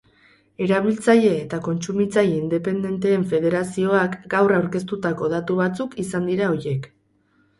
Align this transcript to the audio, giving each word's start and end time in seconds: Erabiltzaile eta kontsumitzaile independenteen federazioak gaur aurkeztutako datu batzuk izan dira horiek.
Erabiltzaile 0.67 1.33
eta 1.41 1.57
kontsumitzaile 1.65 2.37
independenteen 2.39 3.27
federazioak 3.35 4.17
gaur 4.33 4.53
aurkeztutako 4.61 5.29
datu 5.35 5.59
batzuk 5.61 5.95
izan 6.05 6.25
dira 6.31 6.49
horiek. 6.55 6.89